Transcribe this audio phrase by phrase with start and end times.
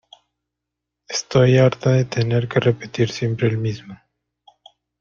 [1.07, 3.95] Estoy harta de tener que repetir siempre el mismo.